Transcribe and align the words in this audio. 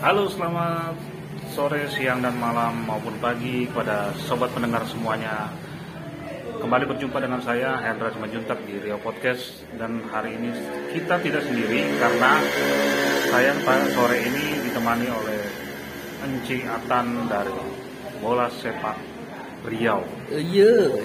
Halo, 0.00 0.32
selamat 0.32 0.96
sore, 1.52 1.84
siang, 1.92 2.24
dan 2.24 2.32
malam 2.40 2.88
maupun 2.88 3.12
pagi 3.20 3.68
kepada 3.68 4.16
sobat 4.24 4.48
pendengar 4.56 4.80
semuanya. 4.88 5.52
Kembali 6.56 6.88
berjumpa 6.88 7.20
dengan 7.20 7.44
saya 7.44 7.76
Hendra 7.84 8.08
Simanjuntak 8.08 8.64
di 8.64 8.80
Rio 8.80 8.96
Podcast 8.96 9.60
dan 9.76 10.00
hari 10.08 10.40
ini 10.40 10.56
kita 10.96 11.20
tidak 11.20 11.44
sendiri 11.44 11.84
karena 12.00 12.40
saya 13.28 13.52
pada 13.60 13.84
sore 13.92 14.24
ini 14.24 14.64
ditemani 14.64 15.04
oleh 15.12 15.40
Enci 16.24 16.64
Atan 16.64 17.28
dari 17.28 17.60
Bola 18.24 18.48
Sepak 18.56 18.96
Riau. 19.68 20.00
Iya, 20.32 20.96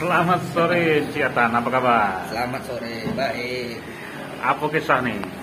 Selamat 0.00 0.40
sore 0.56 1.04
Enci 1.04 1.20
Atan, 1.20 1.60
apa 1.60 1.68
kabar? 1.68 2.24
selamat 2.32 2.62
sore, 2.64 3.04
baik. 3.12 3.76
Apa 4.40 4.64
kisah 4.72 5.04
nih? 5.04 5.39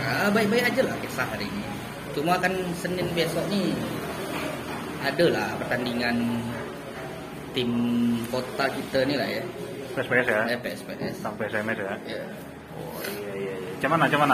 Ah, 0.00 0.28
baik-baik 0.32 0.64
aja 0.64 0.80
lah 0.82 0.96
kisah 0.98 1.26
hari 1.28 1.46
ini. 1.46 1.64
Cuma 2.10 2.40
kan 2.40 2.50
Senin 2.74 3.06
besok 3.12 3.44
nih 3.46 3.70
ada 5.00 5.24
lah 5.32 5.48
pertandingan 5.56 6.16
tim 7.52 7.70
kota 8.28 8.66
kita 8.68 9.02
nih 9.06 9.16
lah 9.16 9.28
ya, 9.28 9.42
PSPS 9.96 10.26
ya? 10.28 10.40
eh, 10.48 10.58
PSPS. 10.60 11.14
Sampai 11.18 11.48
SMS 11.48 11.78
ya? 11.78 11.94
Ya. 12.06 12.22
Oh 12.76 13.00
iya 13.02 13.32
iya 13.34 13.54
iya. 13.58 13.72
Cuman 13.82 14.06
cuman 14.06 14.30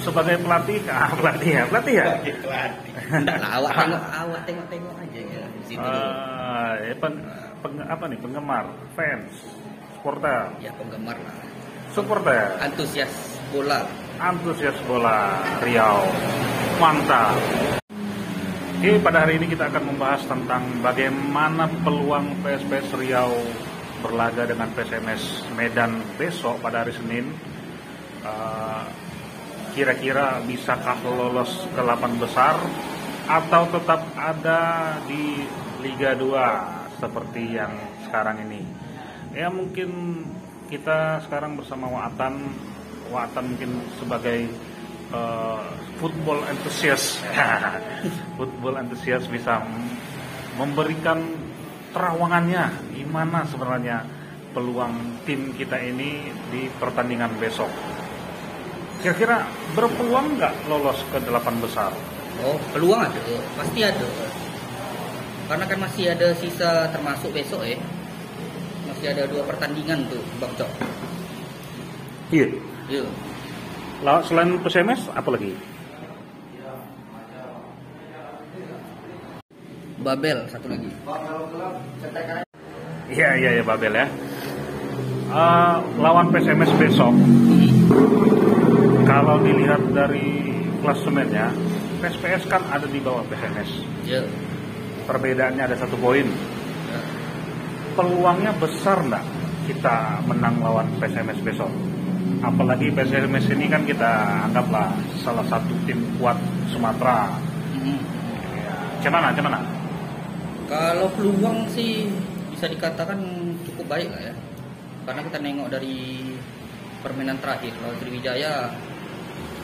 sebagai 0.00 0.36
pelatih, 0.40 0.78
ah 0.92 1.12
pelatih 1.12 1.50
ya, 1.50 1.62
pelatih 1.68 1.94
ya. 1.96 2.06
Enggak 3.10 3.36
lah, 3.40 3.50
awak 3.60 3.72
tengok, 3.76 4.02
awak 4.04 4.40
tengok-tengok 4.48 4.94
aja 4.96 5.20
ya 5.20 5.42
di 5.44 5.62
situ. 5.68 5.88
Ah, 5.88 6.72
ya, 6.80 6.94
peng- 6.96 7.24
peng- 7.60 7.88
apa 7.88 8.04
nih 8.08 8.18
penggemar, 8.20 8.64
fans, 8.96 9.32
supporter, 9.96 10.56
Ya 10.60 10.72
penggemar 10.76 11.16
lah, 11.20 11.36
supporter, 11.92 12.56
antusias 12.60 13.12
bola. 13.52 13.84
Antusias 14.20 14.76
bola 14.84 15.40
Riau, 15.64 16.04
mantap. 16.76 17.32
Oke, 18.80 19.00
pada 19.00 19.24
hari 19.24 19.40
ini 19.40 19.48
kita 19.48 19.72
akan 19.72 19.96
membahas 19.96 20.22
tentang 20.28 20.62
bagaimana 20.84 21.68
peluang 21.80 22.44
PSPS 22.44 22.92
Riau 23.00 23.32
berlaga 24.04 24.44
dengan 24.44 24.68
PSMS 24.76 25.48
Medan 25.56 26.04
besok 26.20 26.60
pada 26.60 26.84
hari 26.84 26.92
Senin. 26.92 27.32
Eh, 28.24 28.84
Kira-kira 29.70 30.42
bisakah 30.50 30.98
lolos 31.06 31.62
ke 31.70 31.78
8 31.78 32.18
besar 32.18 32.58
atau 33.30 33.62
tetap 33.70 34.02
ada 34.18 34.98
di 35.06 35.46
Liga 35.78 36.18
2 36.18 36.98
seperti 36.98 37.54
yang 37.54 37.70
sekarang 38.02 38.50
ini? 38.50 38.66
Ya 39.30 39.46
mungkin 39.46 40.20
kita 40.66 41.22
sekarang 41.22 41.54
bersama 41.54 41.86
Watan, 41.86 42.50
Watan 43.10 43.54
mungkin 43.54 43.70
sebagai 43.98 44.46
eh, 45.12 45.64
football 45.98 46.46
enthusiast, 46.48 47.20
football 48.38 48.80
enthusiast 48.80 49.28
bisa 49.28 49.60
memberikan 50.56 51.20
terawangannya 51.90 52.94
gimana 52.94 53.42
sebenarnya 53.50 54.06
peluang 54.50 55.22
tim 55.26 55.54
kita 55.54 55.78
ini 55.78 56.30
di 56.50 56.66
pertandingan 56.78 57.34
besok. 57.38 57.70
Kira-kira 59.00 59.48
berpeluang 59.72 60.36
nggak 60.36 60.54
lolos 60.68 61.00
ke 61.08 61.18
delapan 61.24 61.56
besar? 61.62 61.90
Oh, 62.44 62.56
peluang 62.72 63.00
ada, 63.04 63.20
pasti 63.56 63.80
ada. 63.84 64.06
Karena 65.50 65.64
kan 65.66 65.78
masih 65.82 66.14
ada 66.14 66.30
sisa 66.38 66.86
termasuk 66.94 67.34
besok 67.34 67.64
ya. 67.66 67.80
Masih 68.86 69.06
ada 69.10 69.26
dua 69.26 69.42
pertandingan 69.48 70.06
tuh, 70.06 70.22
Bang 70.38 70.52
Cok. 70.54 70.70
Iya. 72.30 72.69
Iya. 72.90 73.06
Lawan 74.02 74.22
selain 74.26 74.50
PSMS 74.66 75.14
apa 75.14 75.28
lagi? 75.30 75.54
Babel 80.02 80.38
satu 80.50 80.66
lagi. 80.66 80.90
Iya 83.14 83.28
iya 83.38 83.50
ya 83.60 83.62
Babel 83.62 83.94
ya. 83.94 84.06
Eh, 85.30 85.76
lawan 86.02 86.34
PSMS 86.34 86.74
besok, 86.74 87.14
kalau 89.06 89.38
dilihat 89.46 89.78
dari 89.94 90.50
klasemennya, 90.82 91.54
PSPS 92.02 92.50
kan 92.50 92.66
ada 92.66 92.90
di 92.90 92.98
bawah 92.98 93.22
PSMS. 93.30 93.70
Ya. 94.02 94.26
Perbedaannya 95.06 95.62
ada 95.70 95.76
satu 95.78 95.94
poin. 96.02 96.26
Ya. 96.90 97.00
Peluangnya 97.94 98.50
besar 98.58 98.98
nggak 99.06 99.22
kita 99.70 100.26
menang 100.26 100.58
lawan 100.58 100.90
PSMS 100.98 101.38
besok? 101.46 101.70
Apalagi 102.40 102.88
PSMS 102.88 103.52
ini 103.52 103.68
kan 103.68 103.84
kita 103.84 104.10
anggaplah 104.48 104.88
salah 105.20 105.44
satu 105.44 105.76
tim 105.84 106.00
kuat 106.16 106.40
Sumatera. 106.72 107.28
Mm. 107.76 108.00
Ya, 108.56 108.74
Gimana, 109.04 109.28
gimana? 109.36 109.60
Kalau 110.64 111.12
peluang 111.12 111.68
sih 111.68 112.08
bisa 112.48 112.64
dikatakan 112.64 113.20
cukup 113.68 113.92
baik 113.92 114.08
lah 114.08 114.32
ya. 114.32 114.34
Karena 115.04 115.20
kita 115.28 115.38
nengok 115.40 115.68
dari 115.68 115.96
permainan 117.04 117.36
terakhir 117.40 117.72
lawan 117.80 117.96
Sriwijaya 118.00 118.72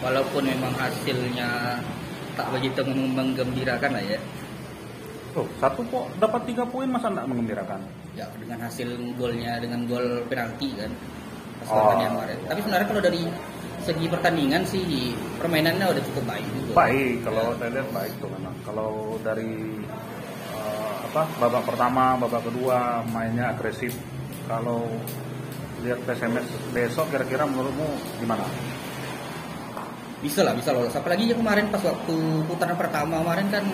walaupun 0.05 0.45
memang 0.45 0.73
hasilnya 0.77 1.81
tak 2.37 2.49
begitu 2.53 2.85
menggembirakan 2.85 3.97
lah 3.97 4.05
ya. 4.05 4.21
Oh, 5.37 5.45
satu 5.61 5.85
kok 5.93 6.09
dapat 6.17 6.49
tiga 6.49 6.65
poin 6.65 6.89
masa 6.89 7.13
nggak 7.13 7.29
mengembirakan? 7.29 7.81
Ya 8.17 8.25
dengan 8.41 8.65
hasil 8.65 8.89
golnya 9.21 9.61
dengan 9.61 9.85
gol 9.85 10.25
penalti 10.29 10.73
kan. 10.77 10.93
Pas 11.65 11.69
Oh. 11.73 11.97
yang 11.97 12.13
kemarin. 12.13 12.39
Tapi 12.45 12.61
sebenarnya 12.61 12.87
kalau 12.89 13.03
dari 13.03 13.23
segi 13.87 14.07
pertandingan 14.11 14.63
sih 14.67 15.15
permainannya 15.39 15.87
udah 15.87 16.03
cukup 16.11 16.25
baik 16.27 16.47
juga. 16.59 16.73
Baik, 16.75 17.15
kalau 17.23 17.45
saya 17.57 17.71
lihat 17.71 17.89
baik 17.95 18.13
tuh 18.19 18.29
memang. 18.35 18.55
Kalau 18.67 18.91
dari 19.23 19.53
eh, 20.59 20.95
apa 21.07 21.23
babak 21.39 21.63
pertama, 21.65 22.19
babak 22.19 22.43
kedua 22.45 23.07
mainnya 23.15 23.55
agresif. 23.55 23.95
Kalau 24.51 24.87
lihat 25.87 25.99
PSMS 26.03 26.47
besok 26.75 27.07
kira-kira 27.15 27.47
menurutmu 27.47 27.87
gimana? 28.19 28.43
Bisa 30.25 30.43
lah, 30.43 30.57
bisa 30.57 30.73
lolos. 30.73 30.97
Apalagi 30.97 31.29
yang 31.31 31.39
kemarin 31.39 31.69
pas 31.71 31.83
waktu 31.85 32.17
putaran 32.49 32.75
pertama 32.75 33.21
kemarin 33.23 33.47
kan 33.53 33.65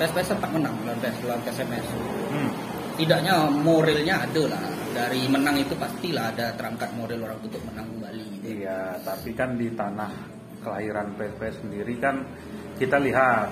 PSPS 0.00 0.34
sempat 0.34 0.50
menang 0.50 0.74
lawan 0.82 1.40
PSMS. 1.44 1.86
Hmm. 2.32 2.50
Tidaknya 2.98 3.46
moralnya 3.50 4.26
ada 4.26 4.42
lah. 4.50 4.62
Dari 4.92 5.20
menang 5.28 5.56
itu 5.60 5.74
pastilah 5.76 6.32
ada 6.34 6.52
terangkat 6.56 6.90
moral 6.96 7.20
orang 7.28 7.38
untuk 7.44 7.62
menang 7.68 7.86
kembali. 7.92 8.24
Gitu. 8.40 8.64
Iya, 8.64 8.98
tapi 9.04 9.30
kan 9.36 9.54
di 9.54 9.68
tanah 9.72 10.10
kelahiran 10.62 11.14
PSPS 11.14 11.62
sendiri 11.62 11.94
kan 12.02 12.26
kita 12.78 12.98
lihat 12.98 13.48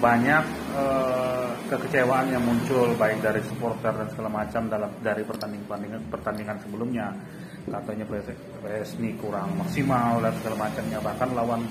banyak 0.00 0.44
eh, 0.74 1.50
kekecewaan 1.70 2.34
yang 2.34 2.42
muncul 2.42 2.90
baik 2.98 3.22
dari 3.22 3.38
supporter 3.46 3.94
dan 3.94 4.08
segala 4.10 4.42
macam 4.42 4.66
dalam 4.66 4.90
dari 4.98 5.22
pertandingan 5.22 6.02
pertandingan 6.10 6.58
sebelumnya 6.58 7.14
katanya 7.62 8.04
PS, 8.10 8.34
PS 8.66 8.90
ini 8.98 9.14
kurang 9.22 9.54
maksimal 9.54 10.18
dan 10.18 10.34
segala 10.42 10.56
macamnya 10.66 10.98
bahkan 10.98 11.28
lawan 11.32 11.62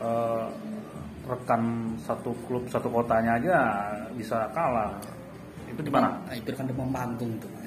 eh, 0.00 0.46
rekan 1.28 1.94
satu 2.00 2.32
klub 2.48 2.64
satu 2.72 2.88
kotanya 2.88 3.36
aja 3.36 3.58
bisa 4.16 4.48
kalah 4.56 4.96
itu 5.68 5.80
gimana 5.86 6.16
Nah, 6.26 6.34
itu 6.34 6.50
kan 6.50 6.66
demam 6.66 6.90
panggung 6.90 7.38
tuh. 7.38 7.59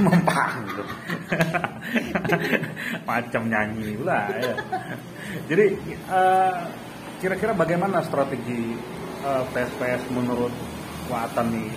Mempang 0.00 0.52
gitu. 0.68 0.84
macam 3.04 3.42
nyanyi 3.50 3.92
pula 3.98 4.30
ya. 4.32 4.54
jadi 5.50 5.66
eh, 6.08 6.56
kira-kira 7.20 7.52
bagaimana 7.52 8.00
strategi 8.00 8.72
eh, 9.26 9.44
PSPS 9.52 10.08
menurut 10.14 10.52
Watan 11.12 11.52
nih 11.52 11.70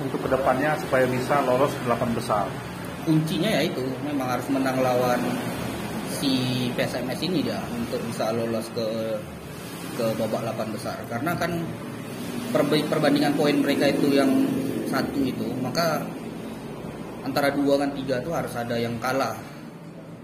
untuk 0.00 0.24
ke 0.24 0.28
depannya 0.32 0.78
supaya 0.80 1.04
bisa 1.04 1.44
lolos 1.44 1.70
ke 1.76 1.82
delapan 1.84 2.10
besar 2.16 2.46
Kuncinya 3.04 3.52
ya 3.52 3.68
itu 3.68 3.84
memang 4.00 4.32
harus 4.32 4.48
menang 4.48 4.80
lawan 4.80 5.20
si 6.16 6.32
PSMS 6.72 7.20
ini 7.20 7.44
dia 7.44 7.60
untuk 7.68 8.00
bisa 8.08 8.32
lolos 8.32 8.64
ke 8.72 8.88
ke 9.94 10.06
babak 10.16 10.40
8 10.56 10.74
besar. 10.74 10.96
Karena 11.12 11.36
kan 11.36 11.52
perbe- 12.48 12.88
perbandingan 12.88 13.36
poin 13.36 13.60
mereka 13.60 13.92
itu 13.92 14.08
yang 14.16 14.30
satu 14.88 15.20
itu, 15.20 15.52
maka 15.60 16.00
antara 17.24 17.48
dua 17.50 17.80
kan 17.80 17.90
tiga 17.96 18.20
tuh 18.20 18.36
harus 18.36 18.52
ada 18.54 18.76
yang 18.76 19.00
kalah 19.00 19.34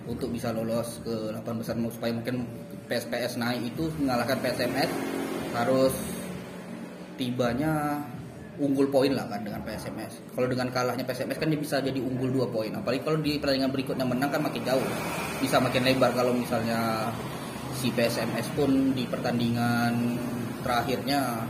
untuk 0.04 0.28
bisa 0.32 0.52
lolos 0.52 1.00
ke 1.04 1.32
8 1.32 1.60
besar 1.60 1.74
mau 1.78 1.92
supaya 1.92 2.12
mungkin 2.12 2.44
PSPS 2.90 3.38
naik 3.38 3.72
itu 3.72 3.88
mengalahkan 4.02 4.38
PSMS 4.42 4.90
harus 5.54 5.94
tibanya 7.14 8.02
unggul 8.60 8.92
poin 8.92 9.12
lah 9.16 9.24
kan 9.28 9.40
dengan 9.40 9.64
PSMS. 9.64 10.36
Kalau 10.36 10.44
dengan 10.44 10.68
kalahnya 10.68 11.04
PSMS 11.06 11.40
kan 11.40 11.48
dia 11.48 11.60
bisa 11.60 11.80
jadi 11.80 11.96
unggul 11.96 12.28
dua 12.28 12.46
poin. 12.50 12.68
Apalagi 12.76 13.00
kalau 13.00 13.18
di 13.22 13.40
pertandingan 13.40 13.72
berikutnya 13.72 14.04
menang 14.04 14.28
kan 14.28 14.42
makin 14.44 14.62
jauh, 14.66 14.84
bisa 15.40 15.56
makin 15.56 15.82
lebar 15.88 16.12
kalau 16.12 16.36
misalnya 16.36 17.08
si 17.80 17.88
PSMS 17.88 18.52
pun 18.52 18.92
di 18.92 19.08
pertandingan 19.08 20.20
terakhirnya 20.60 21.40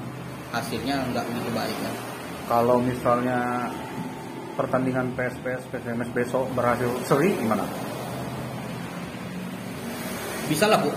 hasilnya 0.55 1.03
nggak 1.11 1.25
begitu 1.27 1.51
baik 1.55 1.79
kan. 1.83 1.95
kalau 2.51 2.83
misalnya 2.83 3.71
pertandingan 4.55 5.13
PSPS 5.15 5.63
PSMS 5.69 6.11
besok 6.11 6.47
berhasil 6.53 6.91
seri 7.05 7.35
gimana 7.37 7.65
Bisa 10.51 10.67
lah 10.67 10.83
bu, 10.83 10.91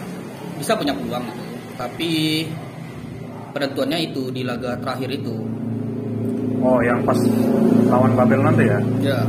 bisa 0.58 0.74
punya 0.74 0.98
peluang. 0.98 1.30
Tapi 1.78 2.42
penentuannya 3.54 4.02
itu 4.02 4.34
di 4.34 4.42
laga 4.42 4.74
terakhir 4.82 5.14
itu. 5.14 5.46
Oh, 6.58 6.82
yang 6.82 7.06
pas 7.06 7.22
lawan 7.86 8.18
Babel 8.18 8.42
nanti 8.42 8.66
ya. 8.66 8.80
Ya, 8.98 9.20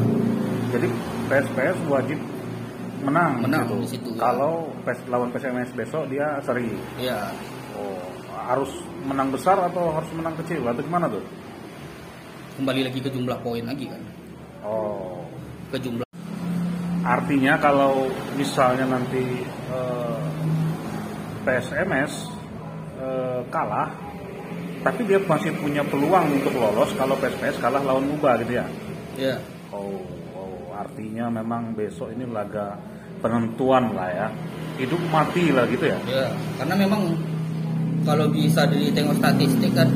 Jadi 0.73 0.89
PSPS 1.29 1.77
wajib 1.93 2.17
menang, 3.05 3.45
Menang 3.45 3.69
gitu. 3.69 3.77
di 3.85 3.89
situ, 3.93 4.09
ya. 4.17 4.33
Kalau 4.33 4.73
lawan 5.13 5.29
PSMS 5.29 5.77
besok 5.77 6.09
dia 6.09 6.41
seri. 6.41 6.73
ya 6.97 7.29
Oh, 7.77 8.01
harus 8.49 8.71
menang 9.05 9.29
besar 9.29 9.61
atau 9.61 9.93
harus 9.93 10.09
menang 10.17 10.33
kecil 10.41 10.65
atau 10.65 10.81
gimana 10.81 11.05
tuh? 11.05 11.21
Kembali 12.55 12.81
lagi 12.87 12.99
ke 13.03 13.11
jumlah 13.11 13.39
poin 13.43 13.65
lagi 13.67 13.91
kan. 13.91 14.03
Oh, 14.65 15.27
Ke 15.75 15.79
jumlah 15.83 16.05
artinya 17.05 17.61
kalau 17.61 18.09
misalnya 18.33 18.89
nanti 18.89 19.45
eh, 19.69 20.19
PSMS 21.45 22.13
eh, 22.97 23.41
kalah, 23.53 23.93
tapi 24.81 25.05
dia 25.05 25.21
masih 25.21 25.53
punya 25.61 25.85
peluang 25.85 26.41
untuk 26.41 26.57
lolos 26.57 26.89
kalau 26.97 27.13
PSPS 27.21 27.61
kalah 27.61 27.85
lawan 27.85 28.09
Muba 28.09 28.41
gitu 28.41 28.57
ya? 28.57 28.67
ya 29.21 29.37
Oh, 29.69 30.01
oh, 30.39 30.73
artinya 30.73 31.29
memang 31.29 31.77
besok 31.77 32.15
ini 32.15 32.25
laga 32.25 32.79
penentuan 33.21 33.93
lah 33.93 34.09
ya, 34.09 34.29
hidup 34.81 35.03
mati 35.13 35.53
lah 35.53 35.69
gitu 35.69 35.85
ya? 35.85 35.99
Ya, 36.09 36.31
karena 36.57 36.75
memang 36.79 37.13
kalau 38.05 38.29
bisa 38.33 38.65
ditengok 38.69 39.17
statistik 39.21 39.73
kan, 39.77 39.89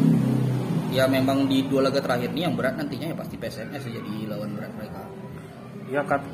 ya 0.98 1.06
memang 1.06 1.46
di 1.46 1.62
dua 1.70 1.86
laga 1.86 2.02
terakhir 2.02 2.34
ini 2.34 2.42
yang 2.42 2.58
berat 2.58 2.74
nantinya 2.74 3.14
ya 3.14 3.16
pasti 3.16 3.38
PSMS 3.38 3.86
jadi 3.86 4.14
lawan 4.26 4.50
berat 4.58 4.72
mereka. 4.74 5.02
Ya 5.86 6.02
kan, 6.02 6.26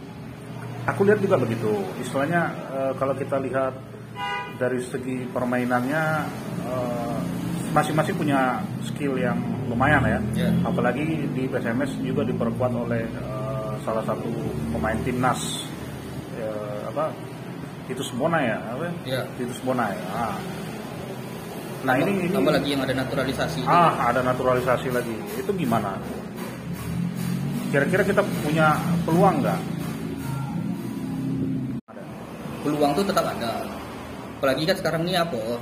aku 0.89 1.05
lihat 1.05 1.21
juga 1.21 1.37
begitu. 1.37 1.69
Istilahnya 2.01 2.49
eh, 2.73 2.93
kalau 2.97 3.13
kita 3.13 3.37
lihat 3.45 3.77
dari 4.57 4.81
segi 4.81 5.29
permainannya 5.29 6.03
eh, 6.65 7.19
masing-masing 7.77 8.17
punya 8.17 8.65
skill 8.89 9.21
yang 9.21 9.37
lumayan 9.69 10.01
ya. 10.09 10.49
Ya. 10.49 10.51
Apalagi 10.65 11.29
di 11.37 11.45
PSMS 11.45 12.01
juga 12.01 12.25
diperkuat 12.25 12.73
oleh 12.73 13.05
eh, 13.05 13.73
salah 13.85 14.05
satu 14.09 14.33
pemain 14.73 14.97
timnas 15.05 15.69
eh, 16.41 16.81
apa 16.89 17.13
Titus 17.85 18.09
Bona 18.17 18.41
ya, 18.41 18.57
apa? 18.73 18.89
Titus 19.37 19.61
Bona 19.61 19.93
ya. 19.93 20.01
Ah. 20.09 20.37
Nah 21.85 21.95
ini 22.01 22.11
ini 22.17 22.29
tambah 22.33 22.49
lagi 22.49 22.69
yang 22.73 22.81
ada 22.81 22.97
naturalisasi. 22.97 23.61
ah 23.69 24.09
ada 24.09 24.25
naturalisasi 24.25 24.89
lagi. 24.89 25.13
Itu 25.37 25.53
gimana? 25.53 26.01
Kira-kira 27.69 28.03
kita 28.09 28.25
punya 28.41 28.81
peluang 29.05 29.45
nggak? 29.45 29.61
Peluang 32.65 32.91
tuh 32.97 33.05
tetap 33.05 33.29
ada. 33.29 33.69
Apalagi 34.41 34.65
kan 34.65 34.77
sekarang 34.81 35.01
ini 35.05 35.21
apa? 35.21 35.61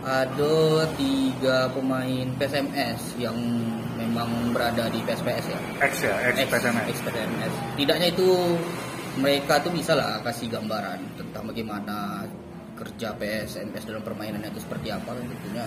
Ada 0.00 0.88
tiga 0.96 1.72
pemain 1.72 2.28
PSMS 2.36 3.16
yang 3.16 3.36
memang 3.96 4.52
berada 4.52 4.92
di 4.92 5.00
PSPS 5.04 5.44
ya. 5.52 5.60
X 5.88 5.92
ya, 6.04 6.16
X 6.32 6.36
PSMS. 6.52 6.86
Ex 6.88 6.98
PSMS. 7.04 7.52
Tidaknya 7.80 8.08
itu 8.12 8.28
mereka 9.16 9.60
tuh 9.64 9.72
bisa 9.72 9.96
lah 9.96 10.20
kasih 10.20 10.52
gambaran 10.52 11.00
tentang 11.16 11.48
bagaimana 11.48 12.24
kerja 12.80 13.12
PSMS 13.20 13.84
dalam 13.84 14.00
permainannya 14.00 14.48
itu 14.48 14.60
seperti 14.64 14.88
apa 14.88 15.12
kan 15.12 15.24
tentunya 15.24 15.66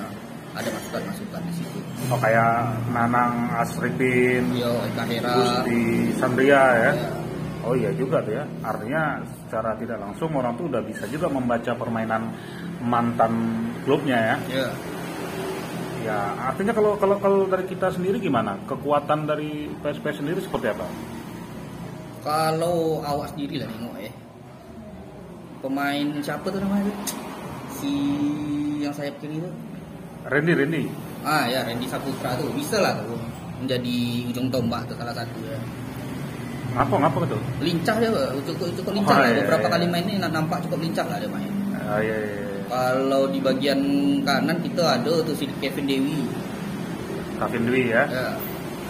ada 0.53 0.69
masukan-masukan 0.69 1.41
di 1.49 1.53
situ. 1.57 1.79
Oh 2.13 2.19
kayak 2.21 2.53
Nanang 2.93 3.49
Asripin, 3.57 4.53
Yo, 4.53 4.69
Eka 4.93 5.03
Hera, 5.09 5.33
Gusti 5.33 6.13
Sandria 6.17 6.63
ya. 6.77 6.91
ya, 6.93 7.09
Oh 7.63 7.73
iya 7.73 7.89
juga 7.95 8.21
tuh 8.21 8.37
ya. 8.37 8.45
Artinya 8.61 9.23
secara 9.45 9.73
tidak 9.79 9.97
langsung 9.97 10.29
orang 10.35 10.53
tuh 10.59 10.69
udah 10.69 10.81
bisa 10.85 11.09
juga 11.09 11.31
membaca 11.31 11.73
permainan 11.73 12.33
mantan 12.83 13.33
klubnya 13.87 14.17
ya. 14.17 14.37
ya. 14.51 14.67
Ya, 16.03 16.19
artinya 16.51 16.75
kalau 16.75 16.99
kalau 16.99 17.15
kalau 17.15 17.47
dari 17.47 17.63
kita 17.63 17.87
sendiri 17.95 18.19
gimana? 18.19 18.59
Kekuatan 18.67 19.23
dari 19.23 19.71
PSP 19.79 20.11
sendiri 20.11 20.43
seperti 20.43 20.75
apa? 20.75 20.83
Kalau 22.19 22.99
awak 22.99 23.31
sendiri 23.31 23.63
lah 23.63 23.71
nengok 23.71 23.95
ya. 24.03 24.11
Pemain 25.63 26.05
siapa 26.19 26.51
tuh 26.51 26.59
namanya? 26.59 26.91
Si 27.71 27.91
yang 28.83 28.91
sayap 28.91 29.15
kiri 29.17 29.39
itu. 29.39 29.47
Randy, 30.27 30.51
Randy. 30.51 30.83
Ah 31.23 31.47
ya 31.47 31.63
Randy 31.63 31.87
Saputra 31.87 32.35
tuh 32.35 32.51
bisa 32.51 32.83
lah 32.83 32.99
tuh 32.99 33.15
menjadi 33.63 33.95
ujung 34.27 34.51
tombak 34.51 34.83
tuh 34.85 34.95
salah 34.99 35.15
satu 35.15 35.39
ya. 35.39 35.55
Ngapa 36.75 36.95
ngapa 36.99 37.19
tuh? 37.31 37.39
Lincah 37.63 37.95
dia, 37.95 38.11
cukup 38.43 38.67
cukup 38.75 38.91
lincah 38.91 39.15
Oh, 39.15 39.21
lah. 39.21 39.29
iya, 39.29 39.39
Beberapa 39.39 39.67
iya. 39.67 39.71
kali 39.71 39.85
main 39.87 40.03
ini 40.03 40.17
nampak 40.19 40.57
cukup 40.67 40.79
lincah 40.81 41.05
lah 41.07 41.15
dia 41.15 41.29
main. 41.29 41.51
Ah, 41.79 41.99
iya, 42.01 42.15
iya, 42.17 42.33
iya. 42.33 42.51
Kalau 42.67 43.23
di 43.29 43.39
bagian 43.39 43.79
kanan 44.25 44.57
kita 44.59 44.83
ada 44.99 45.13
tuh 45.21 45.35
si 45.37 45.45
Kevin 45.61 45.85
Dewi. 45.85 46.17
Kevin 47.39 47.63
Dwi 47.63 47.83
ya. 47.87 48.03
Ya, 48.09 48.27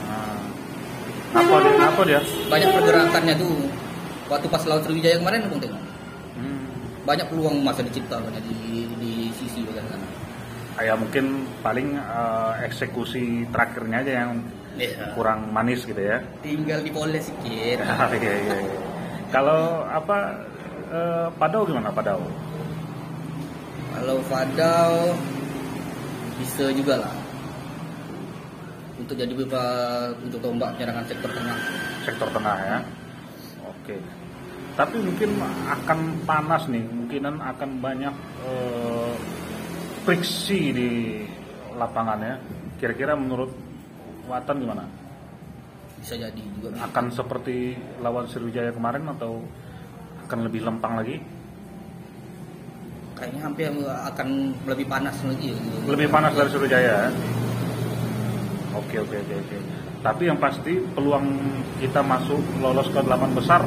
Ah. 0.09 0.37
Apa 1.37 1.55
dia? 1.59 1.73
Apa 1.83 2.01
dia? 2.03 2.19
banyak 2.47 2.69
pergerakannya 2.71 3.33
tuh. 3.35 3.53
Waktu 4.25 4.47
pas 4.47 4.63
lawan 4.63 4.81
Sriwijaya 4.81 5.19
kemarin 5.19 5.43
aku 5.43 5.57
tengok. 5.59 5.83
Hmm. 6.33 6.62
Banyak 7.03 7.27
peluang 7.27 7.59
masa 7.61 7.83
diciptakan 7.83 8.31
di 8.39 8.87
di 8.95 9.11
sisi 9.35 9.59
bagian 9.67 9.83
kanan. 9.85 10.09
Ah, 10.73 10.83
Ya 10.83 10.93
mungkin 10.95 11.45
paling 11.59 11.95
eh, 11.95 12.53
eksekusi 12.65 13.45
terakhirnya 13.51 13.99
aja 14.01 14.13
yang 14.25 14.31
Iya. 14.73 15.13
kurang 15.13 15.53
manis 15.53 15.85
gitu 15.85 16.01
ya. 16.01 16.17
Tinggal 16.41 16.81
dipoles 16.81 17.29
sedikit. 17.29 17.85
Ah, 17.85 18.09
iya, 18.09 18.33
iya, 18.41 18.55
iya. 18.57 18.79
Kalau 19.29 19.85
apa 19.85 20.33
eh, 20.89 21.27
Padau 21.37 21.61
gimana 21.67 21.93
Padau? 21.93 22.23
Kalau 23.93 24.17
Fadal 24.25 25.13
bisa 26.41 26.73
juga 26.73 26.97
lah 26.97 27.13
untuk 28.97 29.13
jadi 29.13 29.29
beberapa 29.29 29.63
untuk 30.25 30.41
tombak 30.41 30.73
penyerangan 30.73 31.05
sektor 31.05 31.29
tengah. 31.29 31.57
Sektor 32.01 32.27
tengah 32.33 32.57
ya. 32.57 32.77
Oke. 33.61 33.95
Tapi 34.73 34.97
mungkin 35.05 35.37
akan 35.69 35.99
panas 36.25 36.65
nih, 36.65 36.81
kemungkinan 36.81 37.35
akan 37.37 37.69
banyak 37.77 38.15
eh, 38.41 39.13
friksi 40.01 40.61
di 40.73 40.91
lapangan 41.77 42.19
ya. 42.19 42.35
Kira-kira 42.81 43.13
menurut 43.13 43.53
Watan 44.25 44.63
gimana? 44.63 44.83
Bisa 45.99 46.15
jadi 46.15 46.41
juga. 46.57 46.73
Akan 46.79 47.11
seperti 47.13 47.75
lawan 47.99 48.25
Sriwijaya 48.27 48.71
kemarin 48.73 49.07
atau 49.13 49.43
akan 50.27 50.39
lebih 50.47 50.63
lempang 50.63 50.99
lagi? 50.99 51.19
Kayaknya 53.13 53.41
hampir 53.45 53.69
akan 53.85 54.27
lebih 54.67 54.85
panas 54.89 55.15
lagi. 55.21 55.53
ya. 55.53 55.57
Lebih 55.85 56.07
panas 56.09 56.33
dari 56.33 56.49
Sriwijaya. 56.49 57.07
ya? 57.07 57.11
Oke 58.73 58.97
oke 58.99 59.15
oke 59.21 59.35
oke. 59.37 59.57
Tapi 60.03 60.23
yang 60.27 60.39
pasti 60.41 60.81
peluang 60.97 61.27
kita 61.79 62.03
masuk 62.03 62.41
lolos 62.59 62.89
ke 62.91 62.99
delapan 62.99 63.31
besar 63.31 63.61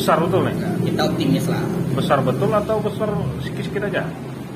besar 0.00 0.16
betul 0.16 0.48
nih. 0.48 0.56
Nah, 0.56 0.74
kita 0.80 1.00
optimis 1.04 1.44
lah. 1.46 1.62
Besar 1.92 2.18
betul 2.24 2.50
atau 2.50 2.76
besar 2.80 3.08
sikit-sikit 3.44 3.82
aja? 3.84 4.02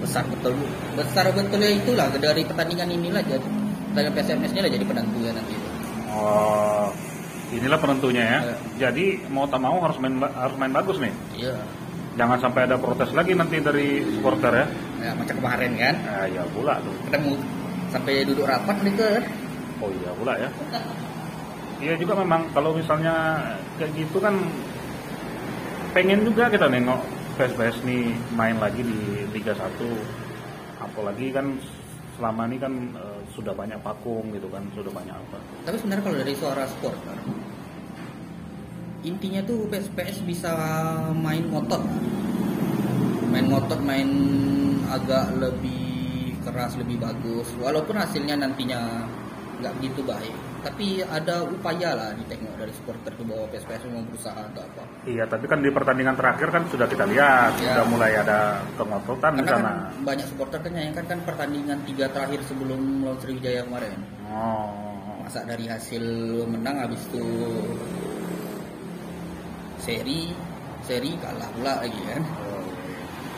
Besar 0.00 0.24
betul. 0.24 0.56
Besar 0.96 1.28
betulnya 1.30 1.70
itulah 1.70 2.08
dari 2.16 2.42
pertandingan 2.42 2.88
inilah 2.88 3.20
jadi 3.20 3.44
dari 3.92 4.08
PSMS 4.10 4.50
ini 4.56 4.60
lah 4.64 4.70
jadi 4.72 4.84
penentu 4.84 5.18
ya 5.20 5.32
nanti. 5.36 5.54
Oh, 6.08 6.88
inilah 7.52 7.76
penentunya 7.76 8.24
ya. 8.24 8.38
Ya. 8.40 8.56
Jadi 8.88 9.20
mau 9.28 9.44
tak 9.44 9.60
mau 9.60 9.76
harus 9.84 10.00
main 10.00 10.16
harus 10.16 10.56
main 10.56 10.72
bagus 10.72 10.96
nih. 10.96 11.12
Iya. 11.36 11.54
Jangan 12.14 12.38
sampai 12.38 12.70
ada 12.70 12.78
protes 12.78 13.10
lagi 13.10 13.34
nanti 13.34 13.58
dari 13.58 14.00
supporter 14.14 14.52
ya. 14.54 14.66
Ya, 15.02 15.10
macam 15.18 15.34
kemarin 15.42 15.72
kan 15.74 15.94
Ah, 16.06 16.26
ya 16.30 16.42
pula 16.54 16.78
tuh. 16.80 16.94
ketemu 17.10 17.32
sampai 17.90 18.22
duduk 18.24 18.46
rapat 18.46 18.76
mereka 18.80 19.04
kan. 19.20 19.24
Oh 19.82 19.90
iya 19.90 20.10
pula 20.14 20.32
ya. 20.38 20.48
Iya 21.82 21.94
juga 21.98 22.14
memang 22.16 22.46
kalau 22.54 22.70
misalnya 22.72 23.42
kayak 23.76 23.90
gitu 23.98 24.22
kan 24.22 24.38
pengen 25.94 26.26
juga 26.26 26.50
kita 26.50 26.66
nengok 26.66 26.98
PSBS 27.38 27.86
nih 27.86 28.10
main 28.34 28.58
lagi 28.58 28.82
di 28.82 29.30
Liga 29.30 29.54
1. 29.54 29.62
Apalagi 30.82 31.30
kan 31.30 31.54
selama 32.18 32.50
ini 32.50 32.58
kan 32.58 32.74
eh, 32.98 33.20
sudah 33.30 33.54
banyak 33.54 33.78
vakum 33.78 34.26
gitu 34.34 34.50
kan, 34.50 34.66
sudah 34.74 34.90
banyak 34.90 35.14
apa. 35.14 35.38
Tapi 35.62 35.76
sebenarnya 35.78 36.02
kalau 36.02 36.18
dari 36.18 36.34
suara 36.34 36.66
supporter 36.66 37.16
intinya 39.04 39.44
tuh 39.44 39.68
PSPS 39.68 40.24
bisa 40.24 40.50
main 41.12 41.46
ngotot. 41.52 41.84
Main 43.28 43.46
ngotot, 43.52 43.80
main 43.84 44.08
agak 44.88 45.28
lebih 45.36 46.32
keras, 46.40 46.74
lebih 46.80 46.98
bagus. 46.98 47.46
Walaupun 47.60 48.00
hasilnya 48.00 48.40
nantinya 48.40 49.04
nggak 49.60 49.74
begitu 49.78 50.00
baik, 50.08 50.34
tapi 50.64 51.04
ada 51.04 51.44
upaya 51.44 51.92
lah 51.92 52.10
ditengok 52.16 52.56
dari 52.56 52.72
supporter 52.72 53.12
tuh 53.12 53.26
bahwa 53.28 53.44
PSPS 53.52 53.84
memang 53.84 54.08
berusaha 54.08 54.40
atau 54.40 54.64
apa. 54.64 54.82
Iya, 55.04 55.28
tapi 55.28 55.44
kan 55.44 55.60
di 55.60 55.68
pertandingan 55.68 56.16
terakhir 56.16 56.48
kan 56.48 56.62
sudah 56.72 56.88
kita 56.88 57.04
lihat 57.04 57.52
Ya. 57.60 57.76
sudah 57.76 57.86
mulai 57.86 58.12
ada 58.16 58.64
kengototan 58.74 59.36
di 59.36 59.44
Karena 59.44 59.52
sana. 59.52 59.72
kan 59.92 60.02
banyak 60.02 60.26
supporter 60.26 60.58
kan 60.58 60.70
menyayangkan 60.72 61.04
kan 61.04 61.18
pertandingan 61.22 61.78
tiga 61.84 62.06
terakhir 62.08 62.40
sebelum 62.48 62.80
lawan 63.04 63.18
Sriwijaya 63.20 63.62
kemarin. 63.62 63.92
Oh, 64.32 64.72
masa 65.20 65.44
dari 65.44 65.68
hasil 65.68 66.04
menang 66.48 66.76
habis 66.80 67.04
itu 67.06 67.24
seri 69.78 70.32
seri 70.84 71.12
kalah 71.20 71.48
pula 71.52 71.72
lagi 71.80 72.00
kan 72.08 72.22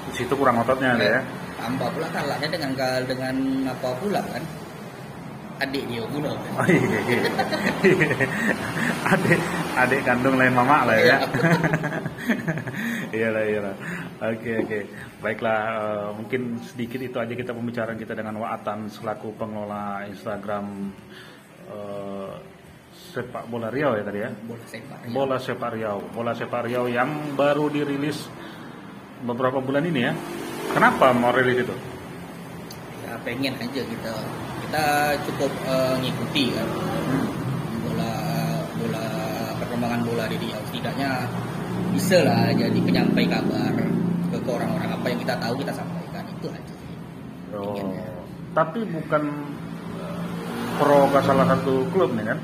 Di 0.06 0.22
situ 0.22 0.34
kurang 0.38 0.62
ototnya 0.62 0.94
ada 0.94 1.06
ya. 1.18 1.20
Tambah 1.58 1.88
pula 1.90 2.06
kalahnya 2.14 2.46
dengan 2.46 2.70
dengan 3.02 3.36
apa 3.66 3.90
pula 3.98 4.22
kan? 4.22 4.42
Adik 5.56 5.84
dia 5.88 6.04
pula. 6.04 6.36
Kan? 6.36 6.60
Oh 6.60 6.66
iya, 6.68 6.98
iya. 7.08 7.20
adik 9.16 9.40
adik 9.72 10.00
kandung 10.04 10.36
lain 10.36 10.52
mama 10.52 10.84
lah 10.84 10.98
ya. 11.00 11.16
iya 13.08 13.28
lah 13.34 13.44
iya 13.48 13.60
lah. 13.64 13.74
Oke 14.36 14.52
oke. 14.60 14.78
Baiklah 15.24 15.60
uh, 15.72 16.08
mungkin 16.12 16.60
sedikit 16.60 17.00
itu 17.00 17.16
aja 17.16 17.32
kita 17.32 17.56
pembicaraan 17.56 17.96
kita 17.96 18.12
dengan 18.12 18.36
Waatan 18.36 18.92
selaku 18.92 19.32
pengelola 19.40 20.04
Instagram 20.04 20.92
uh, 21.72 22.36
sepak 23.16 23.48
bola 23.48 23.72
Riau 23.72 23.96
ya 23.96 24.04
tadi 24.04 24.20
ya. 24.20 24.30
Bola 24.36 24.64
sepak. 24.68 24.98
Riau. 25.08 25.12
Bola 25.16 25.36
sepak 25.40 25.70
Riau. 25.72 25.98
Bola 26.12 26.32
sepak 26.36 26.60
Riau 26.68 26.84
yang 26.92 27.32
baru 27.32 27.72
dirilis 27.72 28.28
beberapa 29.24 29.64
bulan 29.64 29.88
ini 29.88 30.00
ya. 30.04 30.12
Kenapa 30.76 31.16
mau 31.16 31.32
rilis 31.32 31.64
itu? 31.64 31.76
Ya 33.08 33.16
pengen 33.24 33.56
aja 33.56 33.82
kita 33.86 34.12
kita 34.66 35.14
cukup 35.30 35.52
uh, 35.70 35.94
ngikuti 36.02 36.50
kan. 36.50 36.66
Bola 37.86 38.12
bola 38.74 39.06
perkembangan 39.62 40.00
bola 40.02 40.24
di 40.26 40.36
Riau 40.42 40.58
setidaknya 40.66 41.10
bisa 41.94 42.26
lah 42.26 42.50
jadi 42.50 42.74
penyampai 42.74 43.30
kabar 43.30 43.72
ke 44.34 44.50
orang-orang. 44.50 44.90
Apa 44.90 45.06
yang 45.06 45.22
kita 45.22 45.38
tahu 45.38 45.54
kita 45.62 45.70
sampaikan. 45.70 46.24
Itu 46.34 46.46
aja. 46.50 46.74
Oh. 47.56 47.78
tapi 48.52 48.84
bukan 48.84 49.22
pro 50.76 51.08
ke 51.08 51.20
salah 51.24 51.46
satu 51.46 51.86
klub 51.94 52.10
nih 52.18 52.26
kan? 52.34 52.38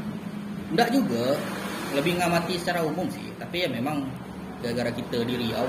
Enggak 0.70 0.88
juga. 0.94 1.34
Lebih 1.92 2.22
ngamati 2.22 2.54
secara 2.56 2.86
umum 2.86 3.10
sih. 3.10 3.34
Tapi 3.36 3.66
ya 3.66 3.68
memang 3.68 4.06
gara-gara 4.62 4.94
kita 4.94 5.26
di 5.26 5.34
Riau 5.42 5.66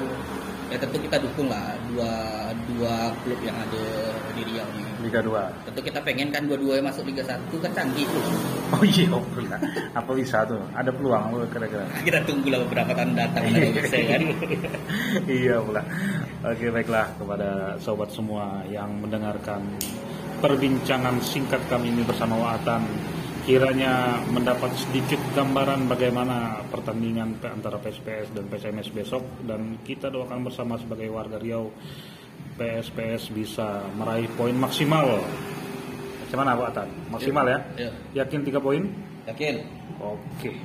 ya 0.74 0.78
tentu 0.82 0.98
kita 0.98 1.22
dukung 1.22 1.54
lah 1.54 1.78
dua 1.94 2.12
dua 2.74 3.14
klub 3.22 3.38
yang 3.46 3.54
ada 3.54 3.86
di 4.34 4.42
Riau 4.42 4.66
ini. 4.74 4.90
Liga 5.06 5.22
2. 5.22 5.70
Tentu 5.70 5.82
kita 5.86 6.00
pengen 6.02 6.34
kan 6.34 6.50
dua-duanya 6.50 6.90
masuk 6.90 7.06
Liga 7.06 7.22
1 7.22 7.46
kan 7.62 7.72
canggih 7.78 8.10
tuh. 8.10 8.24
Oh 8.74 8.82
iya, 8.82 9.06
oh, 9.14 9.22
bisa. 9.38 9.54
Apa 9.94 10.18
bisa 10.18 10.42
tuh? 10.50 10.58
Ada 10.74 10.90
peluang 10.90 11.46
kira-kira? 11.54 11.86
kita 12.02 12.26
tunggu 12.26 12.50
lah 12.50 12.66
beberapa 12.66 12.90
tahun 12.98 13.14
datang 13.14 13.46
bisa 13.54 13.98
kan. 14.02 14.22
iya 15.30 15.62
pula. 15.62 15.86
Oke 16.42 16.74
baiklah 16.74 17.06
kepada 17.22 17.78
sobat 17.78 18.10
semua 18.10 18.66
yang 18.66 18.98
mendengarkan 18.98 19.62
perbincangan 20.42 21.22
singkat 21.22 21.62
kami 21.70 21.94
ini 21.94 22.02
bersama 22.02 22.34
Waatan 22.34 22.82
kiranya 23.44 24.24
mendapat 24.32 24.72
sedikit 24.80 25.20
gambaran 25.36 25.92
bagaimana 25.92 26.64
pertandingan 26.72 27.44
antara 27.44 27.76
PSPS 27.76 28.32
dan 28.32 28.48
PSMS 28.48 28.88
besok 28.96 29.24
dan 29.44 29.84
kita 29.84 30.08
doakan 30.08 30.48
bersama 30.48 30.80
sebagai 30.80 31.12
warga 31.12 31.36
Riau 31.36 31.68
PSPS 32.56 33.36
bisa 33.36 33.84
meraih 34.00 34.32
poin 34.40 34.56
maksimal. 34.56 35.20
Gimana 36.32 36.56
Pak 36.56 36.68
Atan? 36.72 36.90
Maksimal 37.12 37.46
ya? 37.46 37.60
ya? 37.78 37.92
Yakin 38.24 38.42
tiga 38.48 38.64
poin? 38.64 38.88
Yakin. 39.28 39.56
Oke. 40.00 40.56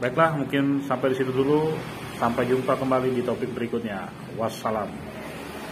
Baiklah, 0.00 0.40
mungkin 0.40 0.80
sampai 0.86 1.12
di 1.12 1.16
situ 1.20 1.34
dulu. 1.34 1.74
Sampai 2.16 2.48
jumpa 2.48 2.76
kembali 2.78 3.12
di 3.12 3.22
topik 3.24 3.52
berikutnya. 3.52 4.08
Wassalam. 4.40 4.88